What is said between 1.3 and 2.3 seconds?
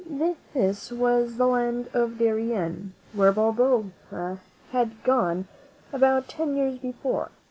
the land of